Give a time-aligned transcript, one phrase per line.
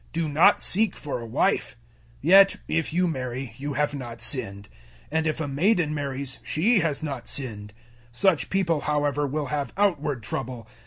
[0.13, 1.75] Do not seek for a wife.
[2.23, 4.67] 007:028 Yet if you marry, you have not sinned;
[5.11, 7.71] and if a maiden marries, she has not sinned.
[8.11, 10.67] Such people, however, will have outward trouble.